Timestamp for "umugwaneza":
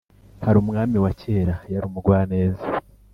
1.87-2.65